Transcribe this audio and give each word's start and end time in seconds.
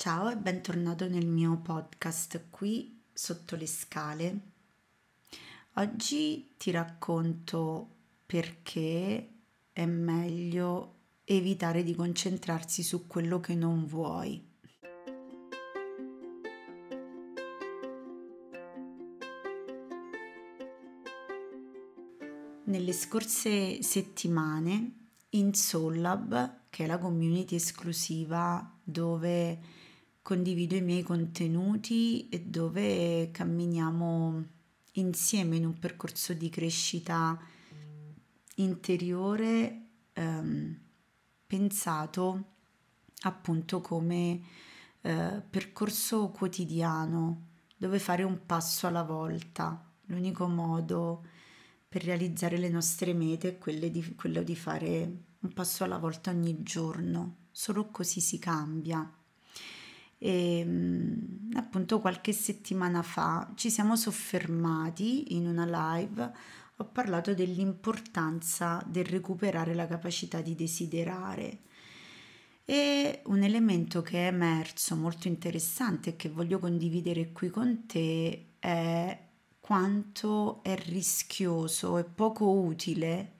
Ciao 0.00 0.30
e 0.30 0.36
bentornato 0.36 1.08
nel 1.08 1.26
mio 1.26 1.56
podcast 1.56 2.50
qui 2.50 3.02
sotto 3.12 3.56
le 3.56 3.66
scale. 3.66 4.40
Oggi 5.74 6.54
ti 6.56 6.70
racconto 6.70 7.96
perché 8.24 9.28
è 9.72 9.86
meglio 9.86 10.98
evitare 11.24 11.82
di 11.82 11.96
concentrarsi 11.96 12.84
su 12.84 13.08
quello 13.08 13.40
che 13.40 13.56
non 13.56 13.86
vuoi. 13.86 14.40
Nelle 22.66 22.92
scorse 22.92 23.82
settimane 23.82 25.08
in 25.30 25.52
Sollab, 25.54 26.60
che 26.70 26.84
è 26.84 26.86
la 26.86 26.98
community 26.98 27.56
esclusiva 27.56 28.78
dove 28.80 29.86
condivido 30.28 30.74
i 30.76 30.82
miei 30.82 31.02
contenuti 31.02 32.28
e 32.28 32.42
dove 32.42 33.30
camminiamo 33.30 34.44
insieme 34.92 35.56
in 35.56 35.64
un 35.64 35.78
percorso 35.78 36.34
di 36.34 36.50
crescita 36.50 37.40
interiore 38.56 39.86
ehm, 40.12 40.78
pensato 41.46 42.44
appunto 43.22 43.80
come 43.80 44.42
eh, 45.00 45.42
percorso 45.48 46.28
quotidiano 46.28 47.46
dove 47.78 47.98
fare 47.98 48.22
un 48.22 48.44
passo 48.44 48.86
alla 48.86 49.04
volta. 49.04 49.82
L'unico 50.08 50.46
modo 50.46 51.24
per 51.88 52.04
realizzare 52.04 52.58
le 52.58 52.68
nostre 52.68 53.14
mete 53.14 53.58
è 53.58 53.90
di, 53.90 54.14
quello 54.14 54.42
di 54.42 54.54
fare 54.54 55.22
un 55.38 55.52
passo 55.54 55.84
alla 55.84 55.96
volta 55.96 56.30
ogni 56.30 56.62
giorno, 56.62 57.46
solo 57.50 57.86
così 57.86 58.20
si 58.20 58.38
cambia. 58.38 59.10
E 60.18 60.58
ehm, 60.58 61.50
appunto 61.54 62.00
qualche 62.00 62.32
settimana 62.32 63.02
fa 63.02 63.52
ci 63.54 63.70
siamo 63.70 63.96
soffermati 63.96 65.34
in 65.36 65.46
una 65.46 65.96
live, 65.96 66.32
ho 66.76 66.84
parlato 66.84 67.34
dell'importanza 67.34 68.82
del 68.86 69.04
recuperare 69.04 69.74
la 69.74 69.86
capacità 69.86 70.40
di 70.40 70.54
desiderare. 70.54 71.60
E 72.64 73.22
un 73.26 73.42
elemento 73.42 74.02
che 74.02 74.24
è 74.24 74.26
emerso 74.26 74.94
molto 74.94 75.26
interessante 75.28 76.10
e 76.10 76.16
che 76.16 76.28
voglio 76.28 76.58
condividere 76.58 77.32
qui 77.32 77.48
con 77.48 77.86
te 77.86 78.46
è 78.58 79.18
quanto 79.58 80.62
è 80.62 80.76
rischioso 80.76 81.98
e 81.98 82.04
poco 82.04 82.50
utile 82.50 83.36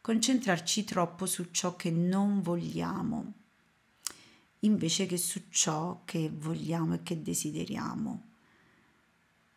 concentrarci 0.00 0.84
troppo 0.84 1.26
su 1.26 1.48
ciò 1.50 1.76
che 1.76 1.90
non 1.90 2.40
vogliamo 2.40 3.32
invece 4.60 5.06
che 5.06 5.16
su 5.16 5.44
ciò 5.50 6.02
che 6.04 6.30
vogliamo 6.32 6.94
e 6.94 7.02
che 7.02 7.22
desideriamo. 7.22 8.22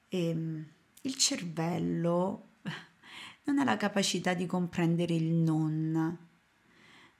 E 0.09 0.27
ehm, 0.27 0.66
il 1.02 1.16
cervello 1.16 2.49
non 3.45 3.59
ha 3.59 3.63
la 3.63 3.77
capacità 3.77 4.33
di 4.33 4.45
comprendere 4.45 5.13
il 5.13 5.31
non, 5.31 6.17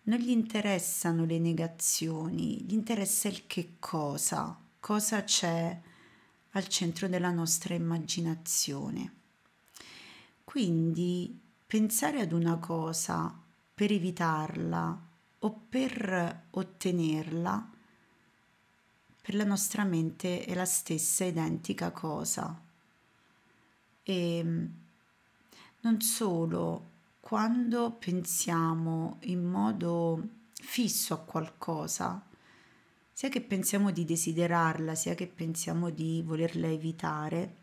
non 0.04 0.20
gli 0.20 0.30
interessano 0.30 1.26
le 1.26 1.40
negazioni, 1.40 2.62
gli 2.64 2.74
interessa 2.74 3.28
il 3.28 3.48
che 3.48 3.76
cosa, 3.80 4.60
cosa 4.80 5.24
c'è 5.24 5.80
al 6.52 6.68
centro 6.68 7.08
della 7.08 7.32
nostra 7.32 7.74
immaginazione. 7.74 9.14
Quindi 10.44 11.40
pensare 11.66 12.20
ad 12.20 12.34
una 12.34 12.58
cosa 12.58 13.34
per 13.74 13.92
evitarla 13.92 15.10
o 15.44 15.62
per 15.70 16.44
ottenerla, 16.52 17.70
per 19.22 19.36
la 19.36 19.44
nostra 19.44 19.84
mente 19.84 20.46
è 20.46 20.54
la 20.54 20.66
stessa 20.66 21.26
identica 21.26 21.92
cosa. 21.92 22.60
E 24.04 24.44
non 25.82 26.02
solo, 26.02 26.90
quando 27.20 27.92
pensiamo 27.92 29.18
in 29.22 29.44
modo 29.44 30.28
fisso 30.54 31.14
a 31.16 31.20
qualcosa, 31.20 32.24
sia 33.12 33.30
che 33.30 33.42
pensiamo 33.42 33.92
di 33.92 34.06
desiderarla, 34.06 34.94
sia 34.96 35.16
che 35.16 35.28
pensiamo 35.28 35.90
di 35.90 36.22
volerla 36.24 36.68
evitare, 36.68 37.56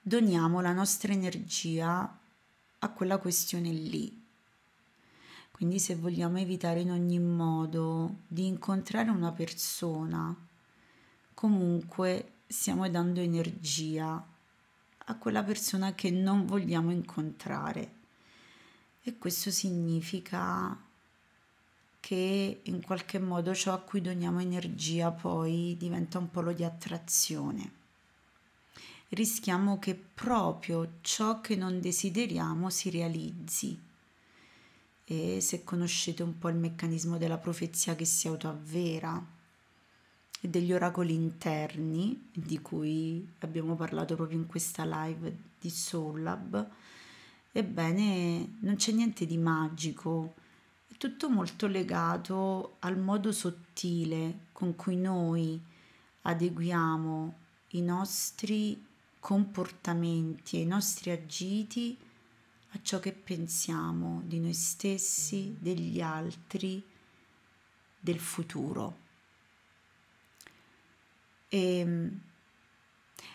doniamo 0.00 0.60
la 0.60 0.72
nostra 0.72 1.12
energia 1.12 2.18
a 2.78 2.90
quella 2.90 3.18
questione 3.18 3.70
lì 3.70 4.24
quindi 5.56 5.78
se 5.78 5.96
vogliamo 5.96 6.38
evitare 6.38 6.80
in 6.80 6.90
ogni 6.90 7.18
modo 7.18 8.16
di 8.26 8.44
incontrare 8.44 9.08
una 9.08 9.32
persona, 9.32 10.36
comunque 11.32 12.32
stiamo 12.46 12.86
dando 12.90 13.20
energia 13.20 14.22
a 14.98 15.16
quella 15.16 15.42
persona 15.42 15.94
che 15.94 16.10
non 16.10 16.44
vogliamo 16.44 16.90
incontrare. 16.90 17.94
E 19.02 19.16
questo 19.16 19.50
significa 19.50 20.78
che 22.00 22.60
in 22.62 22.82
qualche 22.82 23.18
modo 23.18 23.54
ciò 23.54 23.72
a 23.72 23.80
cui 23.80 24.02
doniamo 24.02 24.40
energia 24.42 25.10
poi 25.10 25.74
diventa 25.78 26.18
un 26.18 26.30
polo 26.30 26.52
di 26.52 26.64
attrazione. 26.64 27.72
Rischiamo 29.08 29.78
che 29.78 29.94
proprio 29.94 30.98
ciò 31.00 31.40
che 31.40 31.56
non 31.56 31.80
desideriamo 31.80 32.68
si 32.68 32.90
realizzi 32.90 33.85
e 35.08 35.40
se 35.40 35.62
conoscete 35.62 36.24
un 36.24 36.36
po' 36.36 36.48
il 36.48 36.56
meccanismo 36.56 37.16
della 37.16 37.38
profezia 37.38 37.94
che 37.94 38.04
si 38.04 38.26
autoavvera 38.26 39.24
e 40.40 40.48
degli 40.48 40.72
oracoli 40.72 41.14
interni 41.14 42.28
di 42.32 42.60
cui 42.60 43.26
abbiamo 43.38 43.76
parlato 43.76 44.16
proprio 44.16 44.38
in 44.38 44.46
questa 44.46 44.84
live 44.84 45.36
di 45.60 45.70
Soul 45.70 46.22
Lab, 46.22 46.68
ebbene 47.52 48.56
non 48.60 48.74
c'è 48.74 48.90
niente 48.90 49.26
di 49.26 49.38
magico, 49.38 50.34
è 50.88 50.96
tutto 50.96 51.30
molto 51.30 51.68
legato 51.68 52.76
al 52.80 52.98
modo 52.98 53.30
sottile 53.30 54.46
con 54.50 54.74
cui 54.74 54.96
noi 54.96 55.60
adeguiamo 56.22 57.34
i 57.70 57.80
nostri 57.80 58.84
comportamenti 59.20 60.56
e 60.56 60.62
i 60.62 60.66
nostri 60.66 61.10
agiti 61.10 61.96
a 62.76 62.82
ciò 62.82 63.00
che 63.00 63.12
pensiamo 63.12 64.22
di 64.24 64.38
noi 64.38 64.52
stessi, 64.52 65.56
degli 65.58 66.00
altri, 66.00 66.82
del 67.98 68.20
futuro. 68.20 69.04
E, 71.48 71.78
ehm, 71.78 72.20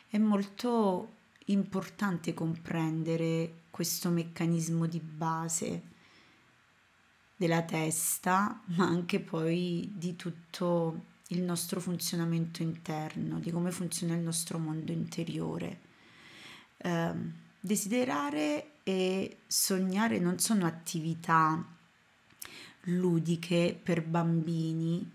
è 0.09 0.18
molto 0.18 1.16
importante 1.46 2.34
comprendere 2.34 3.63
questo 3.72 4.09
meccanismo 4.09 4.85
di 4.85 5.00
base 5.00 5.90
della 7.35 7.63
testa, 7.63 8.62
ma 8.75 8.85
anche 8.85 9.19
poi 9.19 9.91
di 9.96 10.16
tutto 10.16 11.06
il 11.29 11.41
nostro 11.41 11.79
funzionamento 11.79 12.62
interno, 12.62 13.40
di 13.40 13.50
come 13.50 13.72
funziona 13.72 14.13
il 14.13 14.22
nostro 14.22 14.59
mondo 14.59 14.91
interiore. 14.91 15.79
Eh, 16.78 17.50
desiderare 17.61 18.72
e 18.83 19.38
sognare 19.47 20.19
non 20.19 20.39
sono 20.39 20.66
attività 20.66 21.63
ludiche 22.85 23.79
per 23.81 24.01
bambini, 24.01 25.09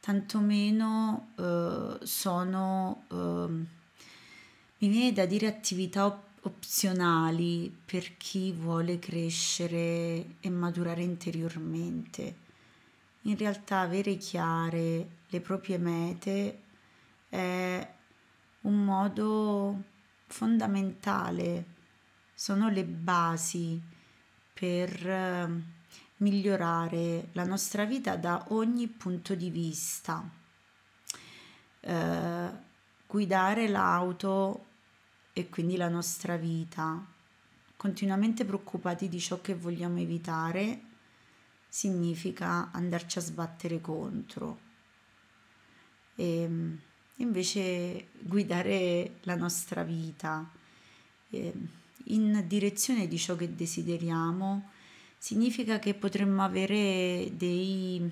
tantomeno 0.00 1.32
eh, 1.36 1.98
sono, 2.06 3.04
eh, 3.10 3.14
mi 4.78 4.88
viene 4.88 5.12
da 5.12 5.26
dire, 5.26 5.46
attività 5.46 6.06
op- 6.06 6.22
opzionali 6.46 7.74
per 7.84 8.16
chi 8.16 8.52
vuole 8.52 8.98
crescere 8.98 10.36
e 10.40 10.50
maturare 10.50 11.02
interiormente. 11.02 12.42
In 13.22 13.36
realtà 13.36 13.80
avere 13.80 14.16
chiare 14.16 15.08
le 15.28 15.40
proprie 15.40 15.78
mete 15.78 16.60
è 17.30 17.94
un 18.62 18.84
modo 18.84 19.82
fondamentale 20.26 21.73
sono 22.44 22.68
le 22.68 22.84
basi 22.84 23.80
per 24.52 25.08
eh, 25.08 25.48
migliorare 26.18 27.28
la 27.32 27.44
nostra 27.44 27.86
vita 27.86 28.16
da 28.16 28.44
ogni 28.48 28.86
punto 28.86 29.34
di 29.34 29.48
vista. 29.48 30.22
Eh, 31.80 32.50
guidare 33.06 33.66
l'auto 33.66 34.66
e 35.32 35.48
quindi 35.48 35.78
la 35.78 35.88
nostra 35.88 36.36
vita, 36.36 37.02
continuamente 37.76 38.44
preoccupati 38.44 39.08
di 39.08 39.20
ciò 39.20 39.40
che 39.40 39.54
vogliamo 39.54 40.00
evitare, 40.00 40.80
significa 41.66 42.70
andarci 42.72 43.16
a 43.16 43.22
sbattere 43.22 43.80
contro. 43.80 44.58
E 46.14 46.50
invece 47.16 48.08
guidare 48.20 49.14
la 49.22 49.34
nostra 49.34 49.82
vita. 49.82 50.46
E, 51.30 51.82
in 52.08 52.44
direzione 52.46 53.08
di 53.08 53.18
ciò 53.18 53.36
che 53.36 53.54
desideriamo, 53.54 54.70
significa 55.18 55.78
che 55.78 55.94
potremmo 55.94 56.42
avere 56.42 57.30
dei, 57.32 58.10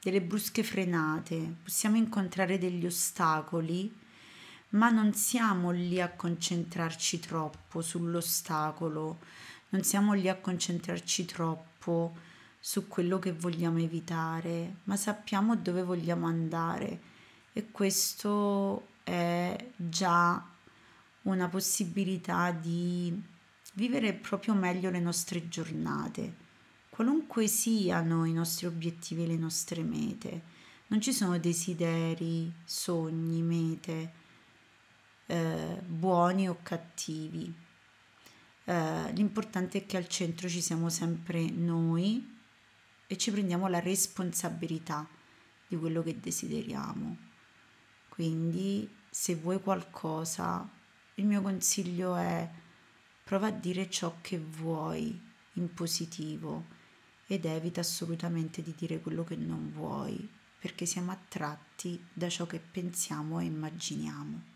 delle 0.00 0.22
brusche 0.22 0.62
frenate, 0.62 1.56
possiamo 1.62 1.96
incontrare 1.96 2.58
degli 2.58 2.86
ostacoli, 2.86 3.94
ma 4.70 4.90
non 4.90 5.12
siamo 5.14 5.70
lì 5.70 6.00
a 6.00 6.10
concentrarci 6.10 7.20
troppo 7.20 7.82
sull'ostacolo, 7.82 9.18
non 9.70 9.82
siamo 9.82 10.12
lì 10.14 10.28
a 10.28 10.36
concentrarci 10.36 11.24
troppo 11.24 12.14
su 12.58 12.88
quello 12.88 13.18
che 13.18 13.32
vogliamo 13.32 13.78
evitare, 13.78 14.76
ma 14.84 14.96
sappiamo 14.96 15.56
dove 15.56 15.82
vogliamo 15.82 16.26
andare. 16.26 17.00
E 17.52 17.70
questo 17.70 18.88
è 19.04 19.56
già 19.76 20.44
una 21.26 21.48
possibilità 21.48 22.50
di 22.50 23.22
vivere 23.74 24.14
proprio 24.14 24.54
meglio 24.54 24.90
le 24.90 25.00
nostre 25.00 25.48
giornate 25.48 26.44
qualunque 26.96 27.46
siano 27.46 28.24
i 28.24 28.32
nostri 28.32 28.64
obiettivi 28.64 29.24
e 29.24 29.26
le 29.26 29.36
nostre 29.36 29.82
mete. 29.82 30.54
Non 30.86 31.02
ci 31.02 31.12
sono 31.12 31.38
desideri, 31.38 32.50
sogni, 32.64 33.42
mete, 33.42 34.12
eh, 35.26 35.82
buoni 35.84 36.48
o 36.48 36.56
cattivi. 36.62 37.54
Eh, 38.64 39.12
l'importante 39.12 39.76
è 39.76 39.84
che 39.84 39.98
al 39.98 40.08
centro 40.08 40.48
ci 40.48 40.62
siamo 40.62 40.88
sempre 40.88 41.44
noi 41.50 42.38
e 43.06 43.18
ci 43.18 43.30
prendiamo 43.30 43.68
la 43.68 43.80
responsabilità 43.80 45.06
di 45.68 45.76
quello 45.76 46.02
che 46.02 46.18
desideriamo. 46.18 47.14
Quindi 48.08 48.88
se 49.10 49.34
vuoi 49.34 49.60
qualcosa, 49.60 50.66
il 51.18 51.26
mio 51.26 51.40
consiglio 51.42 52.16
è 52.16 52.48
prova 53.24 53.48
a 53.48 53.50
dire 53.50 53.90
ciò 53.90 54.16
che 54.20 54.38
vuoi 54.38 55.20
in 55.54 55.72
positivo 55.72 56.64
ed 57.26 57.44
evita 57.44 57.80
assolutamente 57.80 58.62
di 58.62 58.74
dire 58.76 59.00
quello 59.00 59.24
che 59.24 59.36
non 59.36 59.72
vuoi, 59.72 60.28
perché 60.58 60.86
siamo 60.86 61.10
attratti 61.10 62.02
da 62.12 62.28
ciò 62.28 62.46
che 62.46 62.60
pensiamo 62.60 63.40
e 63.40 63.44
immaginiamo. 63.44 64.55